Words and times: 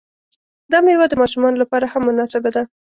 دا 0.71 0.77
میوه 0.85 1.05
د 1.09 1.13
ماشومانو 1.21 1.61
لپاره 1.63 1.85
هم 1.93 2.01
مناسبه 2.09 2.49
ده. 2.55 2.63